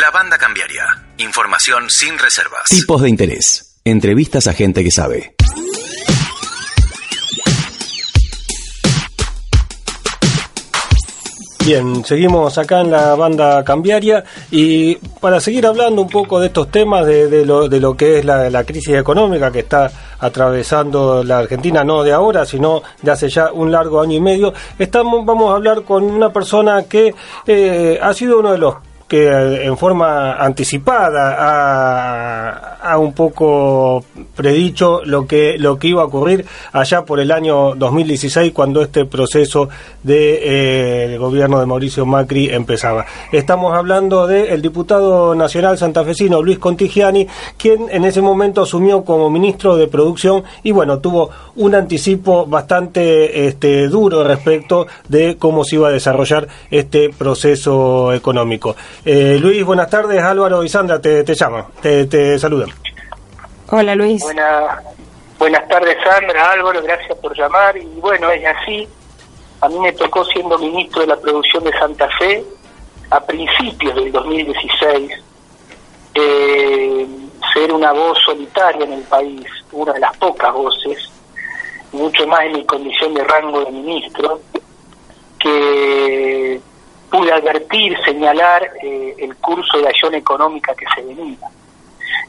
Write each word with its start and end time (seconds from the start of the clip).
La 0.00 0.10
banda 0.10 0.38
cambiaria. 0.38 0.86
Información 1.18 1.90
sin 1.90 2.18
reservas. 2.18 2.62
Tipos 2.70 3.02
de 3.02 3.10
interés. 3.10 3.78
Entrevistas 3.84 4.46
a 4.46 4.54
gente 4.54 4.82
que 4.82 4.90
sabe. 4.90 5.34
Bien, 11.66 12.02
seguimos 12.06 12.56
acá 12.56 12.80
en 12.80 12.90
la 12.90 13.14
banda 13.16 13.62
cambiaria 13.64 14.24
y 14.50 14.94
para 14.96 15.40
seguir 15.40 15.66
hablando 15.66 16.00
un 16.00 16.08
poco 16.08 16.40
de 16.40 16.46
estos 16.46 16.70
temas, 16.70 17.04
de, 17.04 17.44
lo, 17.44 17.68
de 17.68 17.78
lo 17.78 17.94
que 17.94 18.20
es 18.20 18.24
la, 18.24 18.64
crisis 18.64 18.94
económica 18.94 19.52
que 19.52 19.58
está 19.58 19.92
atravesando 20.20 21.22
la 21.22 21.40
Argentina, 21.40 21.84
no 21.84 22.02
de 22.02 22.12
ahora, 22.12 22.46
sino 22.46 22.82
de 23.02 23.10
hace 23.10 23.28
ya 23.28 23.52
un 23.52 23.70
largo 23.70 24.00
año 24.00 24.16
y 24.16 24.20
medio, 24.22 24.54
estamos, 24.78 25.26
vamos 25.26 25.52
a 25.52 25.56
hablar 25.56 25.82
con 25.82 26.04
una 26.04 26.32
persona 26.32 26.84
que 26.84 27.14
eh, 27.46 27.98
ha 28.00 28.14
sido 28.14 28.38
uno 28.38 28.52
de 28.52 28.58
los 28.58 28.74
que 29.12 29.28
en 29.28 29.76
forma 29.76 30.42
anticipada 30.42 31.36
ha, 32.80 32.96
un 32.96 33.12
poco 33.12 34.02
predicho 34.34 35.02
lo 35.04 35.26
que 35.26 35.58
lo 35.58 35.78
que 35.78 35.88
iba 35.88 36.00
a 36.00 36.06
ocurrir 36.06 36.46
allá 36.72 37.04
por 37.04 37.20
el 37.20 37.30
año 37.30 37.74
2016 37.74 38.52
cuando 38.54 38.80
este 38.80 39.04
proceso 39.04 39.68
de 40.02 41.12
eh, 41.14 41.18
gobierno 41.18 41.60
de 41.60 41.66
Mauricio 41.66 42.06
Macri 42.06 42.48
empezaba. 42.48 43.04
Estamos 43.30 43.74
hablando 43.74 44.26
del 44.26 44.62
diputado 44.62 45.34
nacional 45.34 45.76
santafesino 45.76 46.40
Luis 46.40 46.58
Contigiani, 46.58 47.26
quien 47.58 47.90
en 47.90 48.06
ese 48.06 48.22
momento 48.22 48.62
asumió 48.62 49.04
como 49.04 49.28
ministro 49.28 49.76
de 49.76 49.88
Producción 49.88 50.42
y 50.62 50.70
bueno, 50.70 51.00
tuvo 51.00 51.28
un 51.56 51.74
anticipo 51.74 52.46
bastante 52.46 53.46
este, 53.46 53.88
duro 53.88 54.24
respecto 54.24 54.86
de 55.06 55.36
cómo 55.36 55.64
se 55.64 55.76
iba 55.76 55.88
a 55.88 55.92
desarrollar 55.92 56.48
este 56.70 57.10
proceso 57.10 58.14
económico. 58.14 58.74
Eh, 59.04 59.38
Luis, 59.40 59.64
buenas 59.64 59.90
tardes. 59.90 60.22
Álvaro 60.22 60.62
y 60.62 60.68
Sandra 60.68 61.00
te, 61.00 61.24
te 61.24 61.34
llaman, 61.34 61.66
te, 61.80 62.06
te 62.06 62.38
saludan. 62.38 62.70
Hola, 63.68 63.94
Luis. 63.96 64.22
buenas 65.38 65.68
tardes, 65.68 65.96
Sandra, 66.04 66.52
Álvaro, 66.52 66.82
gracias 66.82 67.18
por 67.18 67.36
llamar. 67.36 67.76
Y 67.76 67.86
bueno, 68.00 68.30
es 68.30 68.44
así. 68.44 68.86
A 69.60 69.68
mí 69.68 69.78
me 69.78 69.92
tocó, 69.92 70.24
siendo 70.26 70.58
ministro 70.58 71.00
de 71.00 71.08
la 71.08 71.16
producción 71.16 71.64
de 71.64 71.72
Santa 71.72 72.08
Fe, 72.18 72.44
a 73.10 73.20
principios 73.24 73.94
del 73.94 74.12
2016, 74.12 75.12
eh, 76.14 77.06
ser 77.52 77.72
una 77.72 77.92
voz 77.92 78.18
solitaria 78.24 78.84
en 78.84 78.92
el 78.92 79.02
país, 79.02 79.46
una 79.72 79.92
de 79.92 80.00
las 80.00 80.16
pocas 80.16 80.52
voces, 80.52 81.10
mucho 81.92 82.26
más 82.26 82.42
en 82.42 82.52
mi 82.52 82.64
condición 82.66 83.14
de 83.14 83.24
rango 83.24 83.64
de 83.64 83.70
ministro, 83.72 84.40
que 85.38 86.60
pude 87.12 87.30
advertir, 87.30 87.94
señalar 88.06 88.70
eh, 88.82 89.14
el 89.18 89.36
curso 89.36 89.76
de 89.78 89.86
acción 89.86 90.14
económica 90.14 90.74
que 90.74 90.86
se 90.94 91.02
venía. 91.02 91.36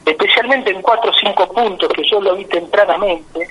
Especialmente 0.04 0.70
en 0.70 0.82
cuatro 0.82 1.10
o 1.10 1.14
cinco 1.14 1.48
puntos 1.48 1.88
que 1.88 2.04
yo 2.04 2.20
lo 2.20 2.36
vi 2.36 2.44
tempranamente, 2.44 3.48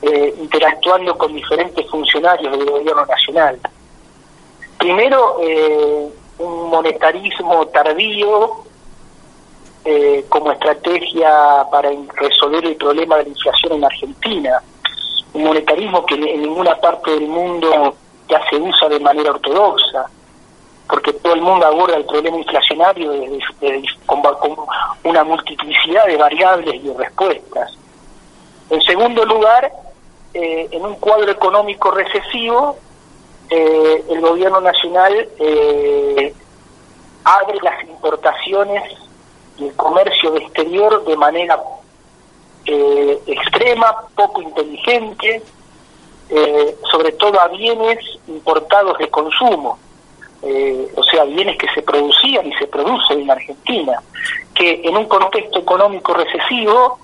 eh, 0.00 0.34
interactuando 0.38 1.18
con 1.18 1.34
diferentes 1.34 1.90
funcionarios 1.90 2.56
del 2.56 2.70
gobierno 2.70 3.04
nacional. 3.04 3.58
Primero, 4.78 5.38
eh, 5.42 6.08
un 6.38 6.70
monetarismo 6.70 7.66
tardío 7.66 8.62
como 10.30 10.50
estrategia 10.50 11.66
para 11.70 11.90
resolver 12.16 12.64
el 12.64 12.74
problema 12.76 13.18
de 13.18 13.24
la 13.24 13.28
inflación 13.28 13.74
en 13.74 13.84
Argentina. 13.84 14.62
Un 15.34 15.44
monetarismo 15.44 16.06
que 16.06 16.14
en 16.14 16.40
ninguna 16.40 16.74
parte 16.76 17.10
del 17.10 17.28
mundo 17.28 17.94
ya 18.26 18.40
se 18.48 18.56
usa 18.56 18.88
de 18.88 18.98
manera 18.98 19.32
ortodoxa 19.32 20.08
porque 20.88 21.12
todo 21.14 21.34
el 21.34 21.40
mundo 21.40 21.66
aborda 21.66 21.96
el 21.96 22.04
problema 22.04 22.38
inflacionario 22.38 23.12
con, 24.06 24.22
una 25.04 25.24
multiplicidad 25.24 26.06
de 26.06 26.16
variables 26.16 26.74
y 26.74 26.92
respuestas. 26.92 27.76
En 28.70 28.82
segundo 28.82 29.24
lugar, 29.24 29.70
eh, 30.34 30.68
en 30.70 30.84
un 30.84 30.94
cuadro 30.96 31.30
económico 31.30 31.90
recesivo, 31.90 32.76
eh, 33.50 34.04
el 34.08 34.20
gobierno 34.20 34.60
nacional 34.60 35.28
eh, 35.38 36.34
abre 37.24 37.58
las 37.62 37.82
importaciones 37.84 38.82
y 39.58 39.66
el 39.68 39.76
comercio 39.76 40.36
exterior 40.36 41.04
de 41.04 41.16
manera 41.16 41.60
extrema, 42.66 43.94
poco 44.14 44.40
inteligente, 44.40 45.42
sobre 46.90 47.12
todo 47.12 47.38
a 47.38 47.48
bienes 47.48 47.98
importados 48.26 48.96
de 48.96 49.10
consumo 49.10 49.78
eh, 50.46 50.88
o 50.94 51.02
sea, 51.02 51.24
bienes 51.24 51.56
que 51.56 51.66
se 51.74 51.80
producían 51.80 52.46
y 52.46 52.54
se 52.56 52.66
producen 52.66 53.20
en 53.20 53.30
Argentina, 53.30 54.02
que 54.54 54.82
en 54.84 54.96
un 54.96 55.06
contexto 55.06 55.60
económico 55.60 56.12
recesivo 56.12 56.98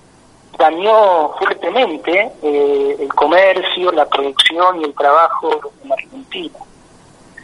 dañó 0.59 1.31
fuertemente 1.39 2.33
eh, 2.43 2.97
el 3.01 3.09
comercio, 3.15 3.93
la 3.93 4.07
producción 4.07 4.81
y 4.81 4.85
el 4.85 4.95
trabajo 4.95 5.59
en 5.83 5.93
Argentina. 5.93 6.59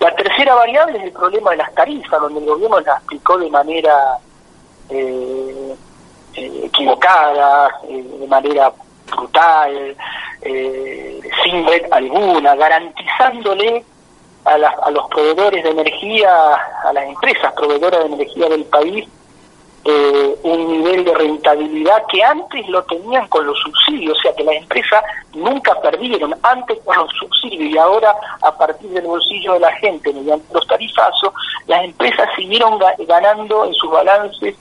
La 0.01 0.15
tercera 0.15 0.55
variable 0.55 0.99
es 0.99 1.05
el 1.05 1.13
problema 1.13 1.53
de 1.53 1.57
las 1.57 1.75
tarifas, 1.75 2.21
donde 2.21 2.41
el 2.41 2.47
gobierno 2.47 2.79
las 2.81 3.03
aplicó 3.03 3.39
de 3.39 3.49
manera 3.49 4.19
eh, 4.91 5.75
equivocada, 6.35 7.71
de 7.89 8.27
manera 8.27 8.71
brutal, 9.11 9.97
sin 10.43 11.67
red 11.67 11.91
alguna, 11.91 12.55
garantizándole 12.55 13.83
a, 14.47 14.91
los 14.91 15.09
proveedores 15.09 15.63
de 15.65 15.71
energía, 15.71 16.55
a 16.85 16.93
las 16.93 17.05
empresas 17.05 17.53
proveedoras 17.55 18.01
de 18.01 18.15
energía 18.15 18.49
del 18.49 18.65
país, 18.65 19.07
eh, 19.85 20.37
un 20.43 20.67
nivel 20.67 21.05
de 21.05 21.15
rentabilidad 21.15 22.03
que 22.09 22.23
antes 22.23 22.69
lo 22.69 22.83
tenían 22.85 23.29
con 23.29 23.47
los 23.47 23.57
subsidios, 23.61 24.19
o 24.19 24.21
sea 24.21 24.35
que 24.35 24.43
las 24.43 24.57
empresas 24.57 25.03
nunca 25.33 25.81
perdieron, 25.81 26.35
antes 26.43 26.79
con 26.85 26.97
los 26.97 27.11
subsidios 27.13 27.73
y 27.73 27.79
ahora 27.79 28.15
a 28.43 28.57
partir 28.57 28.91
del 28.91 29.07
bolsillo 29.07 29.55
de 29.55 29.61
la 29.61 29.73
gente 29.75 30.13
mediante 30.13 30.53
los 30.53 30.67
tarifazos, 30.67 31.33
las 31.67 31.85
empresas 31.85 32.29
siguieron 32.35 32.81
ganando 33.07 33.65
en 33.65 33.75
sus 33.75 33.91
balances 33.91 34.57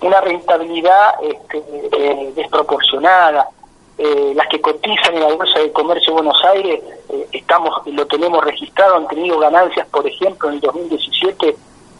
una 0.00 0.20
rentabilidad 0.20 1.14
este, 1.22 1.62
eh, 1.92 2.32
desproporcionada. 2.34 3.48
Eh, 3.96 4.32
las 4.34 4.48
que 4.48 4.60
cotizan 4.60 5.14
en 5.14 5.20
la 5.20 5.34
Bolsa 5.34 5.58
de 5.60 5.70
Comercio 5.72 6.12
de 6.12 6.22
Buenos 6.22 6.44
Aires, 6.44 6.82
eh, 7.10 7.28
estamos 7.32 7.80
lo 7.86 8.06
tenemos 8.06 8.44
registrado, 8.44 8.96
han 8.96 9.06
tenido 9.06 9.38
ganancias, 9.38 9.86
por 9.88 10.06
ejemplo, 10.06 10.48
en 10.48 10.56
el 10.56 10.60
2017 10.60 11.56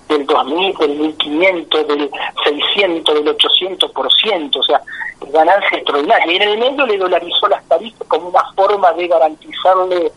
del 0.09 0.27
2000, 0.27 0.77
del 0.77 0.97
1500, 0.97 1.87
del 1.87 2.11
600, 2.45 3.15
del 3.15 3.37
800%, 3.37 4.57
o 4.59 4.63
sea, 4.63 4.83
ganancias 5.31 5.73
extraordinarias. 5.73 6.29
Y 6.29 6.37
en 6.37 6.43
el 6.43 6.59
medio 6.59 6.87
le 6.87 6.99
dolarizó 6.99 7.49
las 7.49 7.65
tarifas 7.69 8.07
como 8.09 8.29
una 8.29 8.45
forma 8.55 8.93
de 8.93 9.09
garantizarle 9.09 10.13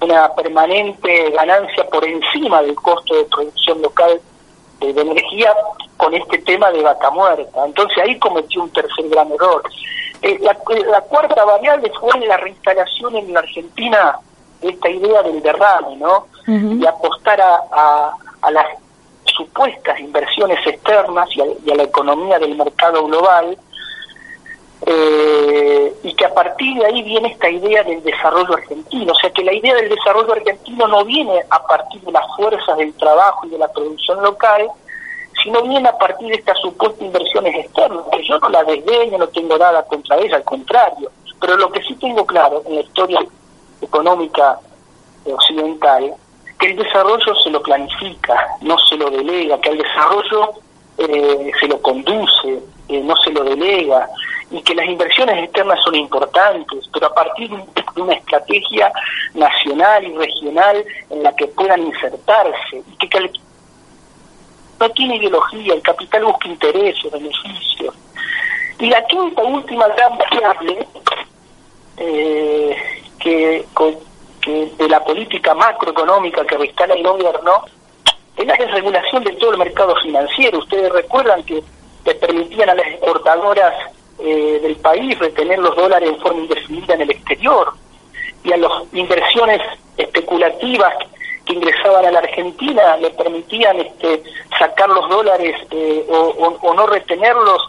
una 0.00 0.28
permanente 0.34 1.30
ganancia 1.30 1.88
por 1.88 2.04
encima 2.04 2.62
del 2.62 2.74
costo 2.74 3.14
de 3.14 3.24
producción 3.24 3.82
local 3.82 4.20
de, 4.80 5.00
energía 5.00 5.54
con 5.96 6.12
este 6.14 6.38
tema 6.38 6.70
de 6.72 6.82
vaca 6.82 7.10
muerta. 7.10 7.64
Entonces 7.64 7.98
ahí 7.98 8.18
cometió 8.18 8.62
un 8.62 8.70
tercer 8.70 9.08
gran 9.08 9.30
error. 9.30 9.62
Eh, 10.22 10.38
la, 10.40 11.00
cuarta 11.02 11.44
variable 11.44 11.90
fue 11.98 12.18
la 12.20 12.36
reinstalación 12.36 13.16
en 13.16 13.32
la 13.32 13.40
Argentina 13.40 14.18
de 14.60 14.68
esta 14.68 14.88
idea 14.88 15.22
del 15.22 15.42
derrame, 15.42 15.96
¿no? 15.96 16.28
De 16.46 16.88
apostar 16.88 17.40
a, 17.40 18.12
a, 18.40 18.50
las 18.50 18.66
supuestas 19.24 19.98
inversiones 19.98 20.64
externas 20.66 21.28
y 21.34 21.70
a, 21.70 21.74
la 21.74 21.82
economía 21.82 22.38
del 22.38 22.56
mercado 22.56 23.04
global, 23.06 23.58
eh, 24.86 25.94
y 26.02 26.14
que 26.14 26.24
a 26.24 26.34
partir 26.34 26.78
de 26.78 26.86
ahí 26.86 27.02
viene 27.02 27.28
esta 27.28 27.48
idea 27.48 27.82
del 27.82 28.02
desarrollo 28.02 28.54
argentino. 28.54 29.12
O 29.12 29.16
sea, 29.16 29.30
que 29.30 29.44
la 29.44 29.54
idea 29.54 29.74
del 29.74 29.88
desarrollo 29.88 30.32
argentino 30.32 30.86
no 30.88 31.04
viene 31.04 31.42
a 31.50 31.66
partir 31.66 32.00
de 32.02 32.12
las 32.12 32.24
fuerzas 32.36 32.76
del 32.76 32.92
trabajo 32.94 33.46
y 33.46 33.50
de 33.50 33.58
la 33.58 33.72
producción 33.72 34.22
local, 34.22 34.68
sino 35.42 35.62
bien 35.62 35.86
a 35.86 35.96
partir 35.98 36.28
de 36.28 36.34
estas 36.34 36.58
supuestas 36.60 37.02
inversiones 37.02 37.54
externas, 37.64 38.04
que 38.12 38.26
yo 38.26 38.38
no 38.38 38.48
las 38.48 38.66
desdeño, 38.66 39.18
no 39.18 39.28
tengo 39.28 39.58
nada 39.58 39.84
contra 39.84 40.16
ellas, 40.16 40.34
al 40.34 40.44
contrario, 40.44 41.10
pero 41.40 41.56
lo 41.56 41.70
que 41.72 41.82
sí 41.82 41.94
tengo 41.96 42.24
claro 42.24 42.62
en 42.66 42.76
la 42.76 42.80
historia 42.82 43.20
económica 43.80 44.58
occidental, 45.24 46.14
que 46.58 46.66
el 46.66 46.76
desarrollo 46.76 47.34
se 47.42 47.50
lo 47.50 47.62
planifica, 47.62 48.46
no 48.60 48.78
se 48.78 48.96
lo 48.96 49.10
delega, 49.10 49.60
que 49.60 49.70
al 49.70 49.78
desarrollo 49.78 50.52
eh, 50.98 51.50
se 51.58 51.66
lo 51.66 51.82
conduce, 51.82 52.62
eh, 52.88 53.00
no 53.02 53.16
se 53.16 53.30
lo 53.30 53.42
delega, 53.42 54.08
y 54.50 54.62
que 54.62 54.74
las 54.74 54.86
inversiones 54.86 55.44
externas 55.44 55.82
son 55.82 55.94
importantes, 55.94 56.88
pero 56.92 57.06
a 57.06 57.14
partir 57.14 57.50
de 57.50 58.02
una 58.02 58.14
estrategia 58.14 58.92
nacional 59.34 60.04
y 60.04 60.14
regional 60.16 60.84
en 61.10 61.22
la 61.22 61.34
que 61.34 61.46
puedan 61.48 61.82
insertarse, 61.82 62.82
y 62.86 62.96
que 62.96 63.08
no 64.82 64.90
tiene 64.90 65.16
ideología, 65.16 65.74
el 65.74 65.82
capital 65.82 66.24
busca 66.24 66.48
intereses, 66.48 67.12
beneficios. 67.12 67.94
Y 68.80 68.90
la 68.90 69.04
quinta, 69.06 69.42
última 69.42 69.86
gran 69.88 70.18
variable 70.18 70.86
eh, 71.98 72.76
que, 73.20 73.64
de 74.44 74.88
la 74.88 75.04
política 75.04 75.54
macroeconómica 75.54 76.44
que 76.44 76.58
restala 76.58 76.94
el 76.94 77.04
gobierno 77.04 77.64
la 78.44 78.56
desregulación 78.56 79.22
de 79.22 79.32
todo 79.34 79.52
el 79.52 79.58
mercado 79.58 79.94
financiero. 80.02 80.58
Ustedes 80.58 80.90
recuerdan 80.90 81.44
que 81.44 81.62
le 82.04 82.14
permitían 82.16 82.70
a 82.70 82.74
las 82.74 82.86
exportadoras 82.88 83.72
eh, 84.18 84.58
del 84.60 84.74
país 84.76 85.16
retener 85.20 85.60
los 85.60 85.76
dólares 85.76 86.08
en 86.08 86.18
forma 86.18 86.40
indefinida 86.40 86.94
en 86.94 87.02
el 87.02 87.10
exterior 87.12 87.72
y 88.42 88.52
a 88.52 88.56
las 88.56 88.72
inversiones 88.92 89.60
especulativas 89.96 90.92
que 91.44 91.54
ingresaban 91.54 92.04
a 92.04 92.10
la 92.10 92.18
Argentina 92.20 92.96
le 92.96 93.10
permitían 93.10 93.80
este, 93.80 94.22
sacar 94.58 94.88
los 94.88 95.08
dólares 95.08 95.56
eh, 95.70 96.06
o, 96.08 96.74
no 96.74 96.86
retenerlos 96.86 97.62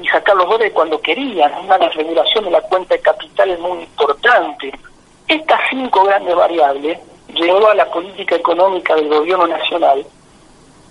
y 0.00 0.06
sacar 0.08 0.36
los 0.36 0.48
dólares 0.48 0.72
cuando 0.74 1.00
querían. 1.00 1.52
Una 1.64 1.78
desregulación 1.78 2.44
de 2.44 2.50
la 2.50 2.60
cuenta 2.62 2.94
de 2.94 3.00
capital 3.00 3.58
muy 3.58 3.82
importante. 3.82 4.72
Estas 5.28 5.60
cinco 5.70 6.04
grandes 6.04 6.34
variables 6.34 6.98
llevó 7.34 7.68
a 7.68 7.74
la 7.74 7.90
política 7.90 8.36
económica 8.36 8.94
del 8.94 9.08
gobierno 9.08 9.46
nacional 9.46 10.04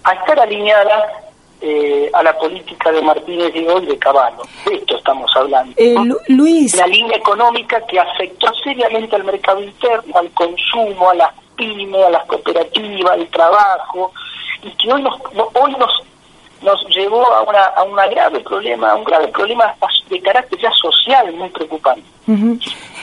a 0.03 0.13
estar 0.13 0.39
alineada 0.39 1.23
eh, 1.61 2.09
a 2.11 2.23
la 2.23 2.37
política 2.37 2.91
de 2.91 3.01
Martínez 3.01 3.55
y 3.55 3.63
de 3.63 3.97
Caballo. 3.97 4.41
De 4.65 4.75
esto 4.75 4.97
estamos 4.97 5.31
hablando. 5.35 5.73
Eh, 5.77 5.95
Luis. 6.27 6.75
La 6.75 6.87
línea 6.87 7.15
económica 7.15 7.79
que 7.85 7.99
afectó 7.99 8.53
seriamente 8.63 9.15
al 9.15 9.23
mercado 9.23 9.63
interno, 9.63 10.17
al 10.17 10.29
consumo, 10.31 11.11
a 11.11 11.15
las 11.15 11.42
pymes, 11.55 12.05
a 12.05 12.09
las 12.09 12.25
cooperativas, 12.25 13.13
al 13.13 13.27
trabajo, 13.27 14.11
y 14.61 14.71
que 14.71 14.91
hoy 14.91 15.01
nos, 15.01 15.15
hoy 15.53 15.75
nos 15.77 16.03
nos 16.63 16.81
llevó 16.87 17.25
a 17.33 17.41
una, 17.43 17.61
a 17.61 17.83
un 17.83 17.95
grave 18.09 18.39
problema, 18.39 18.91
a 18.91 18.95
un 18.95 19.03
grave 19.03 19.27
problema 19.27 19.75
de 20.09 20.21
carácter 20.21 20.59
ya 20.59 20.71
social 20.71 21.31
muy 21.33 21.49
preocupante. 21.49 22.03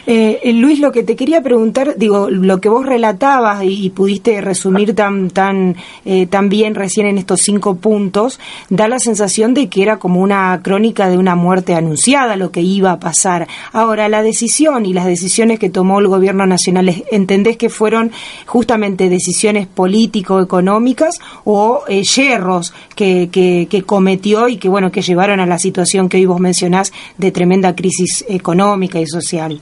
Eh, 0.07 0.53
Luis, 0.55 0.81
lo 0.81 0.93
que 0.93 1.03
te 1.03 1.17
quería 1.17 1.43
preguntar, 1.43 1.95
digo, 1.97 2.31
lo 2.31 2.61
que 2.61 2.69
vos 2.69 2.87
relatabas 2.87 3.63
y, 3.65 3.91
pudiste 3.91 4.41
resumir 4.41 4.95
tan 4.95 5.31
tan 5.31 5.77
eh, 6.05 6.27
tan 6.27 6.49
bien 6.49 6.75
recién 6.75 7.07
en 7.07 7.19
estos 7.19 7.41
cinco 7.41 7.77
puntos, 7.77 8.39
da 8.69 8.89
la 8.89 8.99
sensación 8.99 9.53
de 9.53 9.69
que 9.69 9.83
era 9.83 9.99
como 9.99 10.21
una 10.21 10.61
crónica 10.63 11.09
de 11.09 11.19
una 11.19 11.35
muerte 11.35 11.75
anunciada 11.75 12.37
lo 12.37 12.51
que 12.51 12.61
iba 12.61 12.93
a 12.93 13.01
pasar. 13.01 13.49
Ahora, 13.73 14.09
la 14.09 14.23
decisión 14.23 14.87
y 14.87 14.93
las 14.93 15.07
decisiones 15.07 15.59
que 15.59 15.71
tomó 15.71 15.99
el 15.99 16.09
gobierno 16.09 16.47
nacional, 16.47 17.05
¿entendés 17.11 17.57
que 17.57 17.69
fueron 17.69 18.13
justamente 18.47 19.09
decisiones 19.09 19.67
político-económicas 19.67 21.19
o 21.45 21.85
yerros 21.87 22.73
que, 22.95 23.29
que, 23.31 23.67
que 23.69 23.83
cometió 23.83 24.49
y 24.49 24.57
que 24.57 24.69
bueno 24.69 24.91
que 24.93 25.03
llevaron 25.03 25.41
a 25.41 25.47
la 25.47 25.59
situación 25.59 26.09
que 26.09 26.19
hoy 26.19 26.27
vos 26.27 26.41
mencionás 26.41 26.93
de 27.19 27.33
tremenda 27.33 27.75
crisis 27.75 28.25
económica 28.29 29.01
y 29.01 29.07
social? 29.07 29.61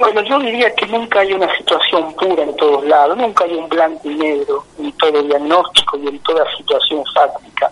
Bueno, 0.00 0.22
yo 0.22 0.38
diría 0.38 0.74
que 0.74 0.86
nunca 0.86 1.20
hay 1.20 1.34
una 1.34 1.54
situación 1.58 2.14
pura 2.14 2.42
en 2.42 2.56
todos 2.56 2.82
lados, 2.86 3.18
nunca 3.18 3.44
hay 3.44 3.54
un 3.54 3.68
blanco 3.68 4.10
y 4.10 4.14
negro 4.14 4.64
en 4.78 4.90
todo 4.92 5.22
diagnóstico 5.22 5.98
y 5.98 6.08
en 6.08 6.18
toda 6.20 6.56
situación 6.56 7.04
fáctica. 7.14 7.70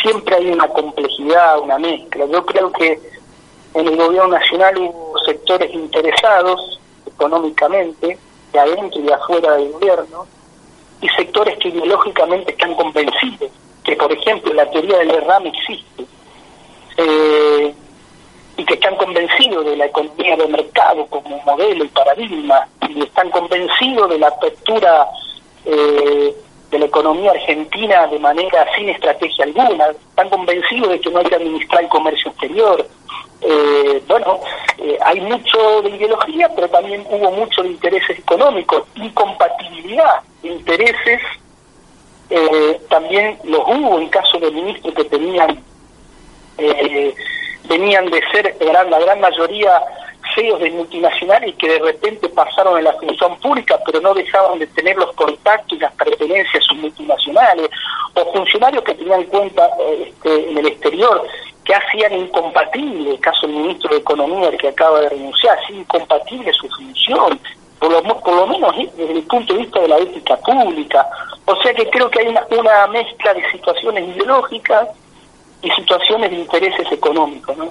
Siempre 0.00 0.36
hay 0.36 0.50
una 0.50 0.66
complejidad, 0.68 1.58
una 1.60 1.78
mezcla. 1.78 2.24
Yo 2.24 2.46
creo 2.46 2.72
que 2.72 2.98
en 3.74 3.86
el 3.86 3.96
gobierno 3.98 4.28
nacional 4.28 4.78
hubo 4.78 5.18
sectores 5.26 5.70
interesados 5.74 6.80
económicamente, 7.06 8.18
de 8.50 8.58
adentro 8.58 9.00
y 9.00 9.02
de 9.02 9.12
afuera 9.12 9.52
del 9.56 9.70
gobierno, 9.72 10.26
y 11.02 11.08
sectores 11.10 11.58
que 11.58 11.68
ideológicamente 11.68 12.52
están 12.52 12.74
convencidos 12.76 13.50
que, 13.84 13.94
por 13.94 14.10
ejemplo, 14.10 14.54
la 14.54 14.70
teoría 14.70 15.00
del 15.00 15.08
derrame 15.08 15.50
existe. 15.50 16.06
Eh, 16.96 17.74
que 18.68 18.74
están 18.74 18.96
convencidos 18.96 19.64
de 19.64 19.76
la 19.76 19.86
economía 19.86 20.36
de 20.36 20.46
mercado 20.46 21.06
como 21.06 21.40
modelo 21.44 21.84
y 21.84 21.88
paradigma 21.88 22.68
y 22.86 23.02
están 23.02 23.30
convencidos 23.30 24.10
de 24.10 24.18
la 24.18 24.28
apertura 24.28 25.08
eh, 25.64 26.36
de 26.70 26.78
la 26.78 26.84
economía 26.84 27.30
argentina 27.30 28.06
de 28.08 28.18
manera 28.18 28.66
sin 28.76 28.90
estrategia 28.90 29.46
alguna, 29.46 29.86
están 29.88 30.28
convencidos 30.28 30.90
de 30.90 31.00
que 31.00 31.10
no 31.10 31.20
hay 31.20 31.24
que 31.24 31.36
administrar 31.36 31.82
el 31.82 31.88
comercio 31.88 32.30
exterior. 32.30 32.86
Eh, 33.40 34.02
bueno, 34.06 34.40
eh, 34.76 34.98
hay 35.02 35.18
mucho 35.22 35.80
de 35.80 35.88
ideología, 35.88 36.50
pero 36.54 36.68
también 36.68 37.06
hubo 37.08 37.30
mucho 37.30 37.62
de 37.62 37.70
intereses 37.70 38.18
económicos, 38.18 38.82
incompatibilidad 38.96 40.20
de 40.42 40.48
intereses, 40.50 41.20
también 42.90 43.38
los 43.44 43.60
hubo 43.60 43.98
en 43.98 44.08
caso 44.10 44.38
de 44.38 44.50
ministros 44.50 44.92
que 44.94 45.04
tenían 45.04 45.64
venían 47.68 48.06
de 48.10 48.22
ser 48.32 48.56
la 48.60 48.84
gran 48.84 49.20
mayoría 49.20 49.82
CEOs 50.34 50.60
de 50.60 50.70
multinacionales 50.70 51.54
que 51.56 51.68
de 51.68 51.78
repente 51.78 52.28
pasaron 52.28 52.76
a 52.76 52.82
la 52.82 52.92
función 52.94 53.38
pública, 53.38 53.78
pero 53.84 54.00
no 54.00 54.14
dejaban 54.14 54.58
de 54.58 54.66
tener 54.68 54.96
los 54.96 55.12
contactos 55.14 55.78
y 55.78 55.80
las 55.80 55.92
pertenencias 55.94 56.64
sus 56.64 56.78
multinacionales, 56.78 57.70
o 58.14 58.32
funcionarios 58.32 58.84
que 58.84 58.94
tenían 58.94 59.24
cuenta 59.24 59.68
este, 60.06 60.50
en 60.50 60.58
el 60.58 60.66
exterior, 60.66 61.26
que 61.64 61.74
hacían 61.74 62.14
incompatible, 62.14 63.10
el 63.10 63.20
caso 63.20 63.46
del 63.46 63.56
ministro 63.56 63.90
de 63.90 64.00
Economía, 64.00 64.48
el 64.48 64.58
que 64.58 64.68
acaba 64.68 65.00
de 65.00 65.10
renunciar, 65.10 65.58
hacía 65.58 65.76
incompatible 65.76 66.52
su 66.52 66.68
función, 66.68 67.38
por 67.78 67.92
lo, 67.92 68.02
por 68.02 68.34
lo 68.34 68.46
menos 68.46 68.74
desde 68.96 69.12
el 69.12 69.22
punto 69.24 69.54
de 69.54 69.60
vista 69.60 69.80
de 69.80 69.88
la 69.88 69.98
ética 69.98 70.36
pública. 70.38 71.06
O 71.44 71.54
sea 71.62 71.72
que 71.74 71.88
creo 71.90 72.10
que 72.10 72.20
hay 72.20 72.28
una, 72.28 72.46
una 72.50 72.86
mezcla 72.88 73.34
de 73.34 73.50
situaciones 73.52 74.08
ideológicas 74.16 74.88
y 75.62 75.70
situaciones 75.70 76.30
de 76.30 76.36
intereses 76.38 76.86
económicos, 76.92 77.56
¿no? 77.56 77.70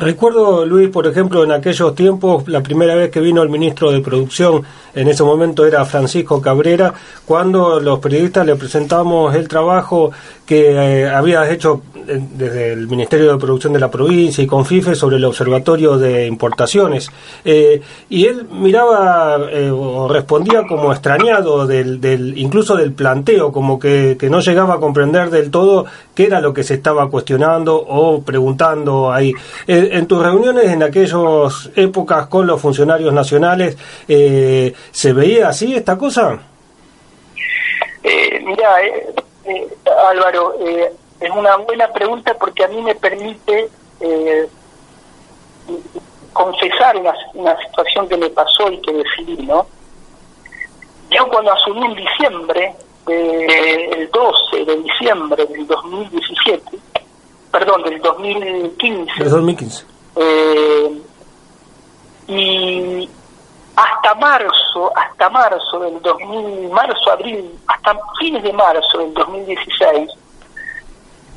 Recuerdo, 0.00 0.64
Luis, 0.64 0.90
por 0.90 1.08
ejemplo, 1.08 1.42
en 1.42 1.50
aquellos 1.50 1.94
tiempos, 1.94 2.46
la 2.46 2.62
primera 2.62 2.94
vez 2.94 3.10
que 3.10 3.20
vino 3.20 3.42
el 3.42 3.48
ministro 3.48 3.90
de 3.90 4.00
Producción, 4.00 4.62
en 4.94 5.08
ese 5.08 5.24
momento 5.24 5.66
era 5.66 5.84
Francisco 5.84 6.40
Cabrera, 6.40 6.94
cuando 7.24 7.80
los 7.80 7.98
periodistas 7.98 8.46
le 8.46 8.54
presentamos 8.54 9.34
el 9.34 9.48
trabajo 9.48 10.12
que 10.46 10.70
eh, 10.70 11.08
había 11.08 11.50
hecho 11.50 11.82
desde 12.08 12.72
el 12.72 12.88
Ministerio 12.88 13.32
de 13.32 13.38
Producción 13.38 13.72
de 13.72 13.80
la 13.80 13.90
provincia 13.90 14.42
y 14.42 14.46
con 14.46 14.64
FIFE 14.64 14.94
sobre 14.94 15.16
el 15.16 15.24
Observatorio 15.24 15.98
de 15.98 16.26
Importaciones. 16.26 17.10
Eh, 17.44 17.80
y 18.08 18.26
él 18.26 18.46
miraba 18.50 19.36
o 19.72 20.08
respondía 20.08 20.66
como 20.66 20.92
extrañado, 20.92 21.66
del, 21.66 22.00
del, 22.00 22.36
incluso 22.38 22.76
del 22.76 22.92
planteo, 22.92 23.52
como 23.52 23.78
que, 23.78 24.16
que 24.18 24.30
no 24.30 24.40
llegaba 24.40 24.74
a 24.74 24.78
comprender 24.78 25.30
del 25.30 25.50
todo 25.50 25.86
qué 26.14 26.26
era 26.26 26.40
lo 26.40 26.52
que 26.52 26.64
se 26.64 26.74
estaba 26.74 27.08
cuestionando 27.10 27.76
o 27.76 28.22
preguntando 28.22 29.12
ahí 29.12 29.32
en 29.66 30.06
tus 30.06 30.22
reuniones 30.22 30.64
en 30.64 30.82
aquellas 30.82 31.70
épocas 31.76 32.26
con 32.26 32.46
los 32.46 32.60
funcionarios 32.60 33.12
nacionales, 33.12 33.76
eh, 34.08 34.72
¿se 34.90 35.12
veía 35.12 35.48
así 35.48 35.74
esta 35.74 35.96
cosa? 35.96 36.38
Eh, 38.02 38.40
mira, 38.44 38.82
eh, 38.82 39.14
eh, 39.44 39.68
Álvaro, 40.08 40.54
es 41.20 41.30
una 41.30 41.56
buena 41.56 41.88
pregunta 41.92 42.34
porque 42.34 42.64
a 42.64 42.68
mí 42.68 42.80
me 42.82 42.94
permite 42.94 43.68
confesar 46.32 46.96
una, 46.96 47.14
una 47.34 47.56
situación 47.58 48.08
que 48.08 48.16
me 48.16 48.30
pasó 48.30 48.70
y 48.70 48.80
que 48.80 48.92
decidí, 48.92 49.44
¿no? 49.44 49.66
Yo 51.10 51.26
cuando 51.28 51.52
asumí 51.52 51.84
en 51.86 51.94
diciembre, 51.94 52.74
el 53.06 54.10
12 54.10 54.64
de 54.64 54.76
diciembre 54.76 55.46
del 55.46 55.66
2017, 55.66 56.78
perdón, 57.50 57.82
del 57.82 58.00
2015. 58.00 59.12
Del 59.18 59.30
2015. 59.30 59.84
Eh, 60.16 61.02
y 62.28 63.08
hasta 63.74 64.14
marzo, 64.16 64.92
hasta 64.94 65.30
marzo 65.30 65.78
del 65.80 66.02
2000, 66.02 66.70
marzo, 66.70 67.10
abril, 67.10 67.50
hasta 67.66 67.98
fines 68.18 68.42
de 68.42 68.52
marzo 68.52 68.98
del 68.98 69.14
2016, 69.14 70.10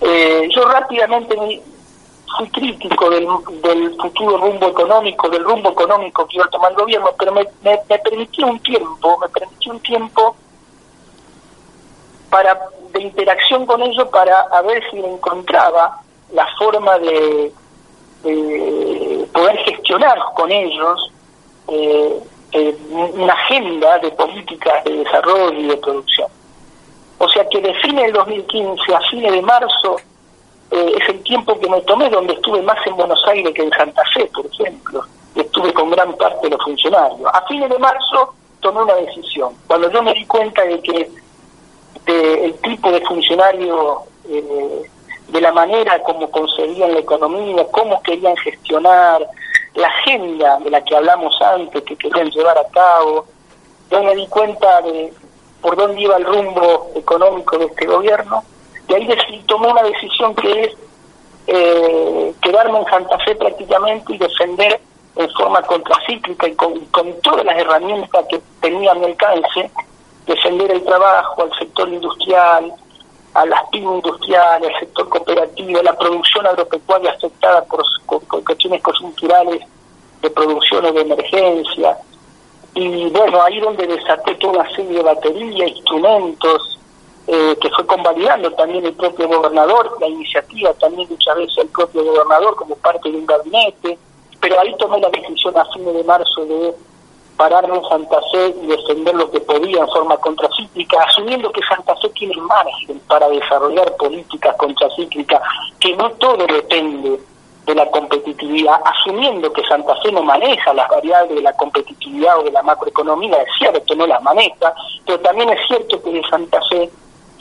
eh, 0.01 0.49
yo 0.49 0.65
rápidamente 0.65 1.35
fui 2.37 2.49
crítico 2.49 3.09
del, 3.09 3.27
futuro 4.01 4.37
rumbo 4.37 4.67
económico, 4.67 5.29
del 5.29 5.43
rumbo 5.43 5.71
económico 5.71 6.25
que 6.27 6.37
iba 6.37 6.45
a 6.45 6.49
tomar 6.49 6.71
el 6.71 6.77
gobierno, 6.77 7.09
pero 7.17 7.31
me, 7.33 7.43
me, 7.61 7.79
me 7.89 7.99
permitió 7.99 8.47
un 8.47 8.59
tiempo, 8.59 9.17
me 9.19 9.29
permitió 9.29 9.73
un 9.73 9.79
tiempo 9.81 10.35
para 12.29 12.57
de 12.93 13.01
interacción 13.01 13.65
con 13.65 13.81
ellos 13.81 14.07
para 14.09 14.39
a 14.39 14.61
ver 14.61 14.83
si 14.89 14.97
encontraba 14.97 16.01
la 16.33 16.47
forma 16.57 16.97
de, 16.99 17.51
poder 19.33 19.57
gestionar 19.65 20.17
con 20.35 20.51
ellos 20.51 21.11
eh, 21.67 22.19
eh, 22.51 22.77
una 22.89 23.33
agenda 23.33 23.97
de 23.99 24.11
políticas 24.11 24.83
de 24.83 24.97
desarrollo 24.97 25.59
y 25.59 25.67
de 25.67 25.77
producción. 25.77 26.27
O 27.23 27.29
sea 27.29 27.47
que 27.49 27.61
de 27.61 27.71
fines 27.75 28.05
del 28.05 28.13
2015 28.13 28.95
a 28.95 28.99
fines 29.11 29.31
de 29.31 29.41
marzo 29.43 29.95
eh, 30.71 30.95
es 30.99 31.09
el 31.09 31.21
tiempo 31.21 31.59
que 31.59 31.69
me 31.69 31.79
tomé 31.81 32.09
donde 32.09 32.33
estuve 32.33 32.63
más 32.63 32.77
en 32.87 32.95
Buenos 32.95 33.23
Aires 33.27 33.53
que 33.53 33.61
en 33.61 33.69
Santa 33.69 34.01
Fe, 34.11 34.25
por 34.33 34.43
ejemplo, 34.47 35.03
estuve 35.35 35.71
con 35.71 35.91
gran 35.91 36.17
parte 36.17 36.47
de 36.47 36.49
los 36.49 36.63
funcionarios. 36.63 37.29
A 37.31 37.45
fines 37.45 37.69
de 37.69 37.77
marzo 37.77 38.33
tomé 38.59 38.81
una 38.81 38.95
decisión. 38.95 39.53
Cuando 39.67 39.91
yo 39.91 40.01
me 40.01 40.15
di 40.15 40.25
cuenta 40.25 40.63
de 40.63 40.81
que 40.81 41.11
el 42.07 42.55
tipo 42.55 42.91
de 42.91 43.01
funcionario, 43.01 43.99
eh, 44.27 44.89
de 45.27 45.41
la 45.41 45.51
manera 45.51 46.01
como 46.01 46.31
concebían 46.31 46.91
la 46.91 47.01
economía, 47.01 47.67
cómo 47.69 48.01
querían 48.01 48.35
gestionar 48.37 49.27
la 49.75 49.87
agenda 49.87 50.57
de 50.57 50.71
la 50.71 50.83
que 50.83 50.95
hablamos 50.95 51.39
antes, 51.39 51.83
que 51.83 51.95
querían 51.95 52.31
llevar 52.31 52.57
a 52.57 52.67
cabo. 52.69 53.27
Yo 53.91 54.01
me 54.01 54.15
di 54.15 54.25
cuenta 54.25 54.81
de, 54.81 55.13
por 55.61 55.75
dónde 55.75 56.01
iba 56.01 56.17
el 56.17 56.25
rumbo 56.25 56.91
económico 56.95 57.57
de 57.57 57.65
este 57.65 57.85
gobierno, 57.85 58.43
y 58.87 58.93
ahí 58.93 59.43
tomé 59.47 59.67
una 59.67 59.83
decisión 59.83 60.35
que 60.35 60.63
es 60.63 60.71
eh, 61.47 62.33
quedarme 62.41 62.79
en 62.79 62.85
Santa 62.85 63.17
Fe 63.19 63.35
prácticamente 63.35 64.13
y 64.13 64.17
defender 64.17 64.79
en 65.15 65.29
forma 65.31 65.61
contracíclica 65.63 66.47
y 66.47 66.55
con, 66.55 66.73
todas 67.21 67.45
las 67.45 67.57
herramientas 67.57 68.25
que 68.29 68.41
tenía 68.61 68.91
a 68.91 68.95
mi 68.95 69.05
alcance, 69.05 69.71
defender 70.25 70.71
el 70.71 70.83
trabajo 70.83 71.43
al 71.43 71.53
sector 71.57 71.89
industrial, 71.89 72.73
a 73.33 73.45
las 73.45 73.63
pymes 73.71 73.95
industriales, 73.95 74.73
al 74.73 74.79
sector 74.79 75.09
cooperativo, 75.09 75.81
la 75.81 75.97
producción 75.97 76.47
agropecuaria 76.47 77.11
afectada 77.11 77.63
por, 77.65 77.83
cuestiones 78.45 78.81
conjunturales 78.81 79.61
de 80.21 80.29
producción 80.29 80.85
o 80.85 80.91
de 80.91 81.01
emergencia. 81.01 81.97
Y 82.73 83.09
bueno, 83.09 83.41
ahí 83.43 83.59
donde 83.59 83.85
desaté 83.85 84.35
toda 84.35 84.59
una 84.59 84.75
serie 84.75 84.97
de 84.97 85.03
baterías, 85.03 85.69
instrumentos, 85.69 86.79
eh, 87.27 87.57
que 87.61 87.69
fue 87.69 87.85
convalidando 87.85 88.51
también 88.53 88.85
el 88.85 88.93
propio 88.93 89.27
gobernador, 89.27 89.97
la 89.99 90.07
iniciativa 90.07 90.73
también 90.75 91.07
muchas 91.09 91.35
veces 91.35 91.57
el 91.59 91.67
propio 91.69 92.03
gobernador 92.03 92.55
como 92.55 92.75
parte 92.77 93.11
de 93.11 93.17
un 93.17 93.25
gabinete, 93.25 93.97
pero 94.39 94.59
ahí 94.59 94.73
tomé 94.77 94.99
la 94.99 95.09
decisión 95.09 95.57
a 95.57 95.65
fin 95.65 95.85
de 95.85 96.03
marzo 96.03 96.45
de 96.45 96.73
pararme 97.37 97.75
en 97.75 97.83
Santa 97.85 98.19
Fe 98.31 98.55
y 98.63 98.67
defender 98.67 99.15
lo 99.15 99.29
que 99.31 99.39
podía 99.41 99.81
en 99.81 99.87
forma 99.89 100.17
contracíclica, 100.17 101.03
asumiendo 101.03 101.51
que 101.51 101.61
Santa 101.67 101.95
Fe 101.97 102.09
tiene 102.09 102.35
margen 102.37 102.99
para 103.07 103.29
desarrollar 103.29 103.95
políticas 103.97 104.55
contracíclicas, 104.55 105.41
que 105.79 105.95
no 105.95 106.09
todo 106.11 106.45
depende 106.47 107.19
de 107.65 107.75
la 107.75 107.85
competitividad, 107.91 108.79
asumiendo 108.85 109.51
que 109.53 109.63
Santa 109.63 109.95
Fe 110.01 110.11
no 110.11 110.23
maneja 110.23 110.73
las 110.73 110.89
variables 110.89 111.35
de 111.35 111.41
la 111.41 111.53
competitividad 111.53 112.39
o 112.39 112.43
de 112.43 112.51
la 112.51 112.63
macroeconomía, 112.63 113.37
es 113.37 113.49
cierto, 113.57 113.95
no 113.95 114.07
las 114.07 114.21
maneja, 114.23 114.73
pero 115.05 115.19
también 115.19 115.49
es 115.49 115.59
cierto 115.67 116.01
que 116.01 116.11
de 116.11 116.23
Santa 116.29 116.59
Fe 116.69 116.89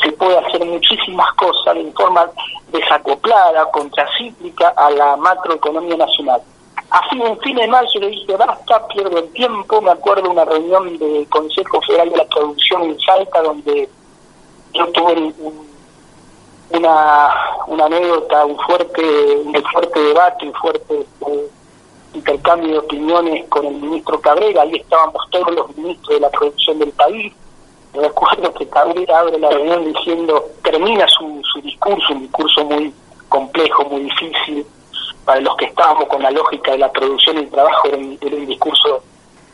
se 0.03 0.13
puede 0.13 0.39
hacer 0.39 0.65
muchísimas 0.65 1.33
cosas 1.35 1.75
de 1.75 1.93
forma 1.93 2.31
desacoplada, 2.73 3.71
contracíclica 3.71 4.69
a 4.77 4.91
la 4.91 5.17
macroeconomía 5.17 5.97
nacional. 5.97 6.41
Así, 6.91 7.21
en 7.23 7.39
fin 7.41 7.57
de 7.57 7.69
marzo 7.69 7.99
le 8.01 8.09
dije, 8.09 8.37
basta, 8.37 8.87
pierdo 8.89 9.19
el 9.19 9.31
tiempo. 9.33 9.81
Me 9.81 9.93
acuerdo 9.93 10.31
una 10.31 10.45
reunión 10.45 10.99
del 10.99 11.29
Consejo 11.29 11.81
Federal 11.83 12.11
de 12.11 12.17
la 12.17 12.25
Producción 12.25 12.83
en 12.83 12.99
Salta, 13.01 13.43
donde 13.43 13.89
yo 14.73 14.87
tuve 14.89 15.33
una, 16.71 17.35
una 17.67 17.87
anécdota, 17.87 18.45
un 18.45 18.59
fuerte, 18.59 19.03
un 19.45 19.63
fuerte 19.73 20.01
debate, 20.01 20.47
un 20.47 20.55
fuerte 20.55 21.07
eh, 21.27 21.51
intercambio 22.15 22.73
de 22.73 22.79
opiniones 22.79 23.49
con 23.49 23.67
el 23.67 23.75
ministro 23.75 24.21
Cabrera. 24.21 24.63
Ahí 24.63 24.77
estábamos 24.77 25.23
todos 25.31 25.55
los 25.55 25.77
ministros 25.77 26.15
de 26.15 26.21
la 26.21 26.31
producción 26.31 26.79
del 26.79 26.93
país. 26.93 27.33
Recuerdo 27.93 28.55
que 28.55 28.69
Cabrera 28.69 29.19
abre 29.19 29.39
la 29.39 29.51
reunión 29.51 29.93
diciendo, 29.93 30.45
termina 30.63 31.07
su, 31.09 31.43
su 31.53 31.61
discurso, 31.61 32.13
un 32.13 32.21
discurso 32.21 32.65
muy 32.65 32.93
complejo, 33.29 33.85
muy 33.85 34.03
difícil, 34.03 34.65
para 35.25 35.41
los 35.41 35.57
que 35.57 35.67
estábamos 35.67 36.07
con 36.07 36.23
la 36.23 36.31
lógica 36.31 36.73
de 36.73 36.79
la 36.79 36.91
producción 36.91 37.37
y 37.37 37.41
el 37.41 37.51
trabajo, 37.51 37.89
era 37.89 37.97
un, 37.97 38.47
discurso 38.47 39.03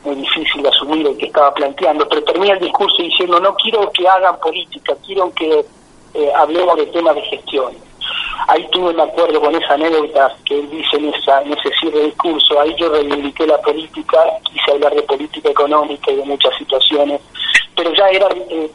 muy 0.04 0.14
difícil 0.16 0.62
de 0.62 0.68
asumir 0.68 1.06
el 1.06 1.16
que 1.16 1.26
estaba 1.26 1.52
planteando, 1.52 2.08
pero 2.08 2.22
termina 2.24 2.54
el 2.54 2.60
discurso 2.60 3.02
diciendo, 3.02 3.40
no 3.40 3.54
quiero 3.56 3.90
que 3.90 4.08
hagan 4.08 4.38
política, 4.38 4.94
quiero 5.04 5.32
que 5.34 5.64
eh, 6.16 6.32
hablemos 6.34 6.76
de 6.76 6.86
temas 6.86 7.14
de 7.14 7.22
gestión. 7.22 7.72
Ahí 8.48 8.66
tuve 8.70 8.90
un 8.90 9.00
acuerdo 9.00 9.40
con 9.40 9.54
esa 9.54 9.74
anécdota 9.74 10.36
que 10.44 10.58
él 10.58 10.70
dice 10.70 10.96
en, 10.98 11.12
esa, 11.12 11.42
en 11.42 11.52
ese 11.52 11.70
cierre 11.80 11.98
de 11.98 12.04
discurso, 12.06 12.60
ahí 12.60 12.74
yo 12.78 12.88
reivindiqué 12.90 13.46
la 13.46 13.60
política, 13.60 14.18
quise 14.44 14.70
hablar 14.72 14.94
de 14.94 15.02
política 15.02 15.50
económica 15.50 16.12
y 16.12 16.16
de 16.16 16.24
muchas 16.24 16.56
situaciones 16.56 17.20
pero 17.76 17.92
ya 17.94 18.08
era 18.08 18.26
eh, 18.50 18.70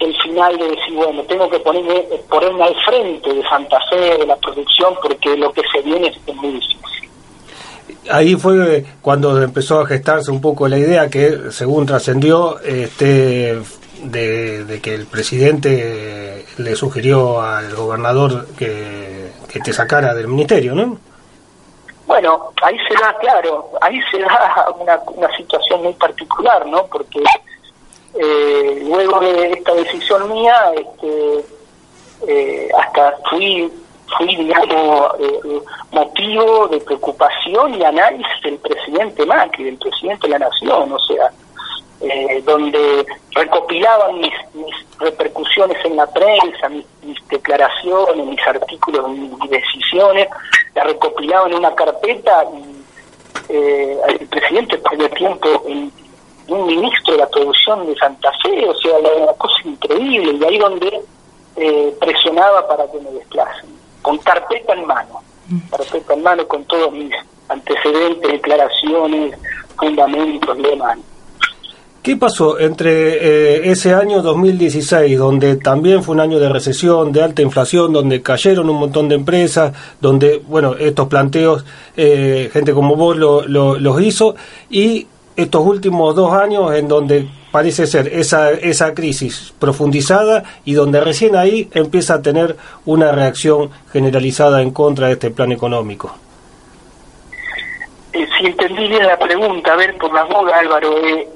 el 0.00 0.16
final 0.22 0.56
de 0.56 0.68
decir, 0.68 0.94
bueno, 0.94 1.22
tengo 1.22 1.48
que 1.48 1.58
ponerme, 1.60 2.00
ponerme 2.28 2.64
al 2.64 2.74
frente 2.84 3.32
de 3.32 3.42
Santa 3.42 3.78
Fe, 3.90 4.18
de 4.18 4.26
la 4.26 4.36
producción, 4.36 4.94
porque 5.00 5.36
lo 5.36 5.52
que 5.52 5.62
se 5.70 5.82
viene 5.82 6.08
es 6.08 6.34
muy 6.34 6.52
difícil. 6.52 6.78
Ahí 8.10 8.34
fue 8.34 8.84
cuando 9.00 9.40
empezó 9.42 9.80
a 9.80 9.86
gestarse 9.86 10.30
un 10.30 10.40
poco 10.40 10.68
la 10.68 10.78
idea 10.78 11.08
que, 11.08 11.50
según 11.50 11.86
trascendió, 11.86 12.58
este, 12.60 13.58
de, 14.02 14.80
que 14.82 14.94
el 14.94 15.06
presidente 15.06 16.33
le 16.58 16.76
sugirió 16.76 17.40
al 17.40 17.74
gobernador 17.74 18.46
que, 18.56 19.30
que 19.48 19.60
te 19.60 19.72
sacara 19.72 20.14
del 20.14 20.28
ministerio, 20.28 20.74
¿no? 20.74 20.98
Bueno, 22.06 22.52
ahí 22.62 22.76
se 22.86 22.94
da, 22.94 23.16
claro, 23.18 23.70
ahí 23.80 23.98
se 24.10 24.18
da 24.18 24.66
una, 24.78 25.00
una 25.06 25.36
situación 25.36 25.82
muy 25.82 25.94
particular, 25.94 26.66
¿no? 26.66 26.84
Porque 26.86 27.22
eh, 28.14 28.82
luego 28.86 29.20
de 29.20 29.52
esta 29.52 29.74
decisión 29.74 30.30
mía, 30.30 30.54
este, 30.76 31.44
eh, 32.28 32.68
hasta 32.78 33.16
fui, 33.30 33.72
fui 34.16 34.36
digamos, 34.36 35.12
eh, 35.18 35.60
motivo 35.92 36.68
de 36.68 36.80
preocupación 36.80 37.74
y 37.74 37.84
análisis 37.84 38.42
del 38.44 38.58
presidente 38.58 39.24
Macri, 39.26 39.64
del 39.64 39.78
presidente 39.78 40.28
de 40.28 40.38
la 40.38 40.46
Nación, 40.46 40.92
o 40.92 40.98
sea, 41.00 41.32
donde 42.44 43.06
recopilaban 43.30 44.20
mis, 44.20 44.32
repercusiones 44.98 45.82
en 45.84 45.96
la 45.96 46.06
prensa, 46.06 46.68
mis, 46.68 46.86
declaraciones, 47.28 48.26
mis 48.26 48.46
artículos, 48.46 49.08
mis, 49.10 49.50
decisiones, 49.50 50.28
las 50.74 50.86
recopilaban 50.86 51.52
en 51.52 51.58
una 51.58 51.74
carpeta 51.74 52.44
y 52.52 52.84
el 53.48 54.26
presidente 54.28 54.78
perdió 54.78 55.08
tiempo 55.10 55.48
en 55.66 55.92
un 56.48 56.66
ministro 56.66 57.14
de 57.14 57.20
la 57.20 57.28
producción 57.28 57.86
de 57.86 57.94
Santa 57.96 58.30
Fe, 58.42 58.68
o 58.68 58.74
sea, 58.74 58.98
una 58.98 59.32
cosa 59.34 59.56
increíble, 59.64 60.32
y 60.32 60.44
ahí 60.44 60.58
donde 60.58 61.00
eh, 61.56 61.96
presionaba 62.00 62.66
para 62.66 62.90
que 62.90 62.98
me 63.00 63.10
desplacen, 63.12 63.70
con 64.02 64.18
carpeta 64.18 64.74
en 64.74 64.86
mano, 64.86 65.22
carpeta 65.70 66.14
en 66.14 66.22
mano 66.22 66.46
con 66.46 66.64
todos 66.64 66.92
mis 66.92 67.14
antecedentes, 67.48 68.32
declaraciones, 68.32 69.38
fundamentos, 69.76 70.58
demás. 70.58 70.98
¿Qué 72.04 72.18
pasó 72.18 72.58
entre 72.58 73.14
eh, 73.14 73.70
ese 73.70 73.94
año 73.94 74.20
2016, 74.20 75.16
donde 75.16 75.56
también 75.56 76.02
fue 76.02 76.14
un 76.14 76.20
año 76.20 76.38
de 76.38 76.50
recesión, 76.50 77.12
de 77.12 77.22
alta 77.22 77.40
inflación, 77.40 77.94
donde 77.94 78.20
cayeron 78.20 78.68
un 78.68 78.76
montón 78.76 79.08
de 79.08 79.14
empresas, 79.14 79.72
donde, 80.02 80.42
bueno, 80.46 80.74
estos 80.78 81.08
planteos, 81.08 81.64
eh, 81.96 82.50
gente 82.52 82.74
como 82.74 82.94
vos 82.94 83.16
lo, 83.16 83.46
los 83.46 84.02
hizo, 84.02 84.36
y 84.68 85.06
estos 85.34 85.64
últimos 85.64 86.14
dos 86.14 86.34
años 86.34 86.74
en 86.74 86.88
donde 86.88 87.26
parece 87.50 87.86
ser 87.86 88.08
esa, 88.08 88.50
esa 88.50 88.92
crisis 88.92 89.54
profundizada 89.58 90.44
y 90.66 90.74
donde 90.74 91.00
recién 91.00 91.36
ahí 91.36 91.70
empieza 91.72 92.16
a 92.16 92.20
tener 92.20 92.54
una 92.84 93.12
reacción 93.12 93.70
generalizada 93.90 94.60
en 94.60 94.72
contra 94.72 95.06
de 95.06 95.14
este 95.14 95.30
plan 95.30 95.52
económico. 95.52 96.14
Eh, 98.12 98.28
si 98.38 98.44
entendí 98.44 98.88
bien 98.88 99.06
la 99.06 99.18
pregunta, 99.18 99.72
a 99.72 99.76
ver, 99.76 99.96
por 99.96 100.12
la 100.12 100.24
boda, 100.24 100.58
Álvaro, 100.58 100.98
eh, 100.98 101.26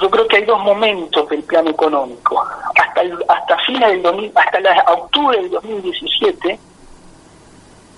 yo 0.00 0.08
creo 0.10 0.28
que 0.28 0.36
hay 0.36 0.44
dos 0.44 0.60
momentos 0.60 1.28
del 1.28 1.42
plan 1.42 1.66
económico. 1.66 2.40
Hasta 2.40 3.02
hasta 3.28 3.58
fines 3.58 4.02
del 4.02 4.32
hasta 4.34 4.60
la, 4.60 4.84
octubre 4.92 5.40
del 5.40 5.50
2017, 5.50 6.58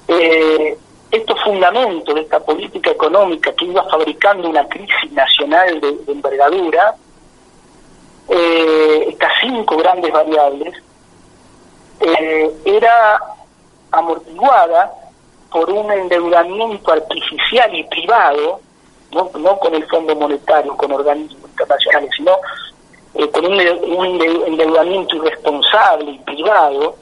eh, 0.09 0.79
estos 1.11 1.41
fundamentos 1.43 2.15
de 2.15 2.23
esta 2.23 2.41
política 2.41 2.91
económica 2.91 3.53
que 3.53 3.67
iba 3.67 3.85
fabricando 3.85 4.49
una 4.49 4.67
crisis 4.69 5.13
nacional 5.13 5.81
de, 5.81 6.13
envergadura, 6.13 6.95
eh, 8.29 9.07
estas 9.09 9.33
cinco 9.41 9.77
grandes 9.77 10.13
variables, 10.13 10.75
eh, 12.01 12.51
era 12.65 13.21
amortiguada 13.91 14.93
por 15.51 15.69
un 15.69 15.91
endeudamiento 15.93 16.93
artificial 16.93 17.75
y 17.75 17.85
privado, 17.85 18.61
no 19.13 19.59
con 19.59 19.75
el 19.75 19.85
Fondo 19.89 20.15
Monetario, 20.15 20.77
con 20.77 20.93
organismos 20.93 21.40
internacionales, 21.71 22.11
sino 22.17 22.33
eh, 23.15 23.31
con 23.31 23.47
un, 23.47 23.61
endeudamiento 23.61 25.17
irresponsable 25.17 26.13
y 26.13 26.19
privado, 26.19 26.97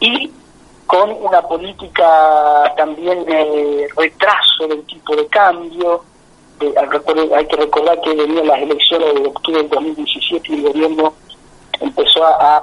y 0.00 0.30
con 0.86 1.10
una 1.10 1.42
política 1.42 2.72
también 2.76 3.24
de 3.24 3.88
retraso 3.96 4.68
del 4.68 4.84
tipo 4.84 5.16
de 5.16 5.26
cambio. 5.26 6.04
hay 6.60 7.46
que 7.46 7.56
recordar 7.56 8.00
que 8.00 8.14
venían 8.14 8.46
las 8.46 8.60
elecciones 8.60 9.14
de 9.14 9.26
octubre 9.26 9.62
del 9.62 9.70
2017 9.70 10.52
y 10.52 10.54
el 10.54 10.62
gobierno 10.72 11.14
empezó 11.80 12.24
a, 12.24 12.62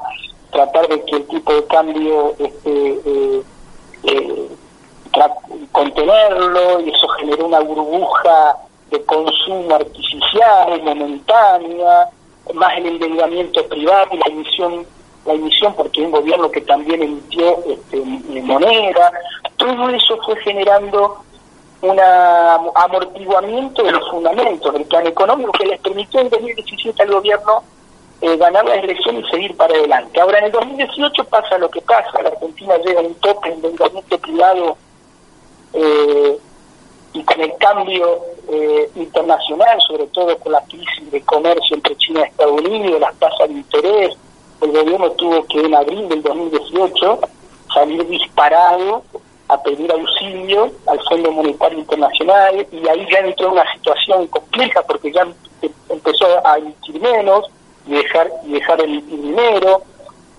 tratar 0.52 0.88
de 0.90 1.04
que 1.06 1.16
el 1.16 1.28
tipo 1.28 1.54
de 1.54 1.66
cambio 1.66 2.34
este, 2.38 3.00
eh, 3.06 3.44
eh, 4.04 4.48
contenerlo 5.72 6.82
y 6.82 6.90
eso 6.90 7.08
generó 7.20 7.46
una 7.46 7.62
burbuja 7.62 8.58
de 8.92 9.04
consumo 9.06 9.76
artificial, 9.76 10.82
momentánea, 10.84 12.10
más 12.54 12.78
el 12.78 12.88
endeudamiento 12.88 13.66
privado 13.68 14.08
y 14.12 14.18
la 14.18 14.26
emisión 14.28 14.86
la 15.26 15.34
emisión 15.34 15.74
porque 15.76 16.02
un 16.02 16.12
gobierno 16.12 16.50
que 16.50 16.62
también 16.62 17.04
emitió 17.04 17.58
este, 17.68 18.02
moneda, 18.42 19.12
todo 19.58 19.90
eso 19.90 20.18
fue 20.26 20.36
generando 20.38 21.18
un 21.82 22.00
amortiguamiento 22.76 23.84
de 23.84 23.92
los 23.92 24.10
fundamentos 24.10 24.74
del 24.74 24.86
plan 24.86 25.06
económico 25.08 25.52
que 25.52 25.66
les 25.66 25.80
permitió 25.80 26.22
en 26.22 26.30
2017 26.30 27.04
al 27.04 27.12
gobierno 27.12 27.64
eh, 28.22 28.38
ganar 28.38 28.66
la 28.66 28.76
elección 28.76 29.18
y 29.18 29.30
seguir 29.30 29.56
para 29.58 29.74
adelante. 29.74 30.20
Ahora, 30.22 30.40
en 30.40 30.46
el 30.46 30.52
2018 30.52 31.24
pasa 31.26 31.58
lo 31.58 31.70
que 31.70 31.82
pasa, 31.82 32.22
la 32.22 32.30
Argentina 32.30 32.78
llega 32.78 33.00
a 33.00 33.04
un 33.04 33.16
tope 33.16 33.50
de 33.50 33.56
endeudamiento 33.56 34.18
privado 34.20 34.78
eh, 35.74 36.38
y 37.14 37.24
con 37.24 37.42
el 37.42 37.54
cambio 37.58 38.20
eh, 38.50 38.90
internacional, 38.96 39.80
sobre 39.88 40.08
todo 40.08 40.38
con 40.40 40.54
la 40.54 40.62
crisis 40.62 41.12
de 41.12 41.22
comercio 41.22 41.76
entre 41.76 41.96
China 41.98 42.22
y 42.22 42.30
Estados 42.30 42.62
Unidos, 42.62 43.00
las 43.02 43.16
tasas 43.20 43.50
de 43.50 43.56
interés, 43.56 44.18
el 44.62 44.72
gobierno 44.72 45.12
tuvo 45.12 45.46
que 45.48 45.60
en 45.60 45.76
abril 45.76 46.08
del 46.08 46.22
2018 46.22 47.20
salir 47.74 48.08
disparado 48.08 49.04
a 49.48 49.62
pedir 49.62 49.92
auxilio 49.92 50.72
al 50.88 51.00
Fondo 51.10 51.32
Monetario 51.32 51.80
Internacional 51.80 52.66
y 52.72 52.88
ahí 52.88 53.06
ya 53.12 53.20
entró 53.20 53.48
en 53.48 53.54
una 53.54 53.74
situación 53.74 54.28
compleja 54.28 54.82
porque 54.84 55.12
ya 55.12 55.28
empezó 55.90 56.26
a 56.46 56.58
emitir 56.58 57.02
menos 57.02 57.50
y 57.86 57.94
dejar, 57.94 58.32
y 58.46 58.54
dejar 58.54 58.82
el, 58.82 59.06
dinero, 59.08 59.82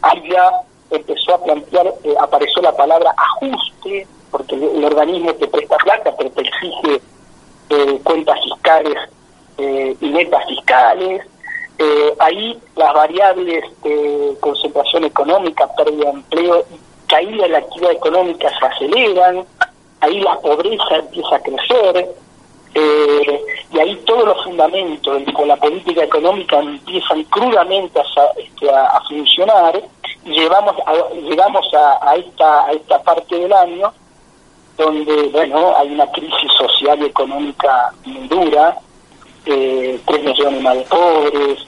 ahí 0.00 0.30
ya 0.30 0.50
empezó 0.90 1.34
a 1.34 1.44
plantear, 1.44 1.92
eh, 2.04 2.14
apareció 2.18 2.62
la 2.62 2.74
palabra 2.74 3.14
ajuste, 3.16 4.06
porque 4.32 4.56
el, 4.56 4.82
organismo 4.82 5.32
te 5.34 5.46
presta 5.46 5.76
plata, 5.76 6.12
pero 6.16 6.30
te 6.30 6.40
exige 6.40 7.00
eh, 7.68 8.00
cuentas 8.02 8.38
fiscales 8.42 8.96
eh, 9.58 9.94
y 10.00 10.08
metas 10.08 10.44
fiscales. 10.48 11.22
Eh, 11.78 12.14
ahí 12.18 12.58
las 12.74 12.92
variables 12.94 13.64
de 13.82 14.36
concentración 14.40 15.04
económica, 15.04 15.68
pérdida 15.76 16.06
de 16.06 16.10
empleo 16.10 16.64
caída 17.06 17.44
de 17.44 17.48
la 17.50 17.58
actividad 17.58 17.92
económica 17.92 18.50
se 18.58 18.66
aceleran, 18.66 19.44
ahí 20.00 20.20
la 20.20 20.38
pobreza 20.40 20.96
empieza 20.96 21.36
a 21.36 21.40
crecer, 21.40 22.08
y 22.74 23.78
ahí 23.78 23.96
todos 24.06 24.24
los 24.24 24.44
fundamentos 24.44 25.22
con 25.34 25.46
la 25.46 25.56
política 25.56 26.04
económica 26.04 26.58
empiezan 26.58 27.22
crudamente 27.24 28.00
a, 28.00 28.04
este, 28.38 28.70
a, 28.70 28.98
funcionar 29.06 29.82
y 30.24 30.30
llevamos 30.30 30.74
llegamos 31.22 31.66
a, 31.74 32.10
a, 32.10 32.16
esta, 32.16 32.64
a 32.64 32.72
esta 32.72 33.02
parte 33.02 33.36
del 33.36 33.52
año 33.52 33.92
donde, 34.76 35.28
bueno, 35.32 35.76
hay 35.76 35.92
una 35.92 36.06
crisis 36.12 36.50
social 36.58 36.98
y 37.02 37.06
económica 37.06 37.92
muy 38.04 38.28
dura, 38.28 38.76
eh, 39.46 39.98
tres 40.06 40.24
millones 40.24 40.62
más 40.62 40.76
de 40.76 40.82
pobres, 40.82 41.58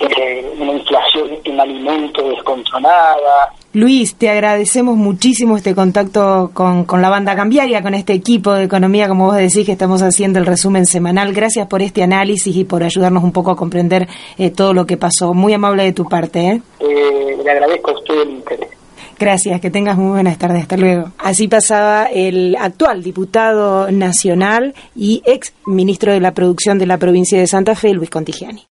eh, 0.00 0.52
una 0.58 0.72
inflación 0.72 1.30
en 1.44 1.60
alimentos 1.60 2.28
descontrolada. 2.28 3.52
Luis, 3.72 4.14
te 4.14 4.30
agradecemos 4.30 4.96
muchísimo 4.96 5.56
este 5.56 5.74
contacto 5.74 6.50
con, 6.54 6.84
con 6.84 7.02
la 7.02 7.10
banda 7.10 7.34
cambiaria, 7.34 7.82
con 7.82 7.94
este 7.94 8.12
equipo 8.12 8.52
de 8.54 8.64
economía, 8.64 9.08
como 9.08 9.26
vos 9.26 9.36
decís, 9.36 9.66
que 9.66 9.72
estamos 9.72 10.00
haciendo 10.02 10.38
el 10.38 10.46
resumen 10.46 10.86
semanal. 10.86 11.32
Gracias 11.32 11.66
por 11.66 11.82
este 11.82 12.02
análisis 12.02 12.54
y 12.56 12.64
por 12.64 12.82
ayudarnos 12.82 13.24
un 13.24 13.32
poco 13.32 13.50
a 13.50 13.56
comprender 13.56 14.08
eh, 14.38 14.50
todo 14.50 14.72
lo 14.72 14.86
que 14.86 14.96
pasó. 14.96 15.34
Muy 15.34 15.52
amable 15.52 15.82
de 15.82 15.92
tu 15.92 16.04
parte. 16.04 16.40
¿eh? 16.40 16.62
eh 16.80 17.36
le 17.42 17.50
agradezco 17.50 17.90
a 17.90 17.94
usted 17.94 18.22
el 18.22 18.30
interés. 18.30 18.77
Gracias, 19.18 19.60
que 19.60 19.70
tengas 19.70 19.96
muy 19.96 20.10
buenas 20.10 20.38
tardes. 20.38 20.62
Hasta 20.62 20.76
luego. 20.76 21.12
Así 21.18 21.48
pasaba 21.48 22.04
el 22.04 22.56
actual 22.56 23.02
diputado 23.02 23.90
nacional 23.90 24.74
y 24.94 25.22
ex 25.24 25.52
ministro 25.66 26.12
de 26.12 26.20
la 26.20 26.34
Producción 26.34 26.78
de 26.78 26.86
la 26.86 26.98
provincia 26.98 27.38
de 27.38 27.46
Santa 27.46 27.74
Fe, 27.74 27.94
Luis 27.94 28.10
Contigiani. 28.10 28.68